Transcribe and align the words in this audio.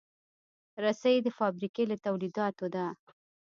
رسۍ 0.83 1.15
د 1.21 1.27
فابریکې 1.37 1.83
له 1.91 1.95
تولیداتو 2.05 2.65
ده. 2.75 2.85